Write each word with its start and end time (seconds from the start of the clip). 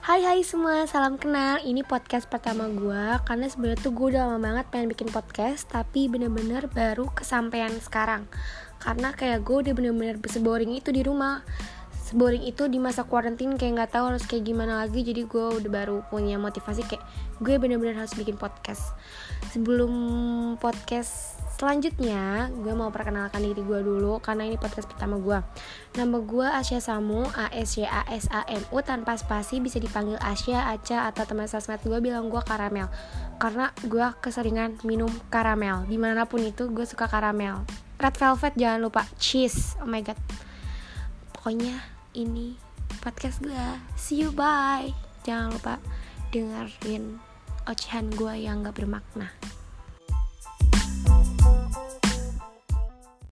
Hai 0.00 0.24
hai 0.24 0.40
semua, 0.40 0.88
salam 0.88 1.20
kenal. 1.20 1.60
Ini 1.60 1.84
podcast 1.84 2.24
pertama 2.24 2.72
gue 2.72 3.20
Karena 3.20 3.52
sebenarnya 3.52 3.84
tuh 3.84 3.92
gue 3.92 4.16
udah 4.16 4.32
lama 4.32 4.40
banget 4.40 4.72
pengen 4.72 4.88
bikin 4.96 5.12
podcast 5.12 5.68
Tapi 5.68 6.08
bener-bener 6.08 6.72
baru 6.72 7.12
kesampaian 7.12 7.68
sekarang. 7.76 8.24
Karena 8.80 9.12
kayak 9.12 9.44
gue 9.44 9.60
udah 9.60 9.76
bener-bener 9.76 10.16
seboring 10.24 10.72
itu 10.72 10.88
di 10.88 11.04
rumah. 11.04 11.44
Seboring 11.92 12.48
itu 12.48 12.64
di 12.72 12.80
masa 12.80 13.04
quarantine 13.04 13.60
kayak 13.60 13.76
gak 13.76 14.00
tahu 14.00 14.16
harus 14.16 14.24
kayak 14.24 14.48
gimana 14.48 14.80
lagi 14.80 15.04
Jadi 15.04 15.28
gue 15.28 15.46
udah 15.60 15.68
baru 15.68 16.00
punya 16.08 16.40
motivasi 16.40 16.80
kayak 16.88 17.04
Gue 17.36 17.60
bener-bener 17.60 18.00
harus 18.00 18.16
bikin 18.16 18.40
podcast. 18.40 18.96
Sebelum 19.52 19.92
podcast 20.64 21.39
Selanjutnya, 21.60 22.48
gue 22.56 22.72
mau 22.72 22.88
perkenalkan 22.88 23.44
diri 23.44 23.60
gue 23.60 23.84
dulu 23.84 24.16
karena 24.24 24.48
ini 24.48 24.56
podcast 24.56 24.88
pertama 24.88 25.20
gue. 25.20 25.44
Nama 25.92 26.16
gue 26.24 26.48
Asya 26.48 26.80
Samu, 26.80 27.20
A 27.36 27.52
S 27.52 27.76
Y 27.76 27.84
A 27.84 28.08
S 28.08 28.32
A 28.32 28.48
M 28.48 28.64
U 28.72 28.80
tanpa 28.80 29.12
spasi 29.20 29.60
bisa 29.60 29.76
dipanggil 29.76 30.16
Asya, 30.24 30.72
Aca 30.72 31.12
atau 31.12 31.28
teman 31.28 31.44
sosmed 31.44 31.84
gue 31.84 32.00
bilang 32.00 32.32
gue 32.32 32.40
karamel. 32.48 32.88
Karena 33.36 33.76
gue 33.76 34.06
keseringan 34.24 34.80
minum 34.88 35.12
karamel. 35.28 35.84
Di 35.84 36.00
mana 36.00 36.24
pun 36.24 36.40
itu 36.40 36.72
gue 36.72 36.88
suka 36.88 37.04
karamel. 37.12 37.60
Red 38.00 38.16
velvet 38.16 38.56
jangan 38.56 38.80
lupa, 38.80 39.04
cheese. 39.20 39.76
Oh 39.84 39.88
my 39.90 40.00
god. 40.00 40.16
Pokoknya 41.36 41.76
ini 42.16 42.56
podcast 43.04 43.44
gue. 43.44 43.66
See 44.00 44.24
you 44.24 44.32
bye. 44.32 44.88
Jangan 45.28 45.52
lupa 45.52 45.76
dengerin 46.32 47.20
ocehan 47.68 48.08
gue 48.16 48.48
yang 48.48 48.64
gak 48.64 48.80
bermakna. 48.80 49.28